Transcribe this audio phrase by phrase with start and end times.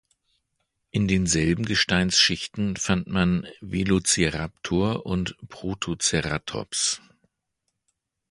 [0.89, 7.03] In denselben Gesteinsschichten fand man "Velociraptor" und "Protoceratops".